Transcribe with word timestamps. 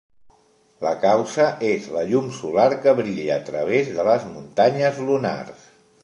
La 0.83 0.91
causa 1.01 1.43
és 1.71 1.83
la 1.97 2.01
llum 2.11 2.31
solar 2.37 2.65
que 2.85 2.93
brilla 2.99 3.35
a 3.35 3.43
través 3.49 3.91
de 3.99 4.05
les 4.09 4.25
muntanyes 4.31 4.99
lunars. 5.11 5.69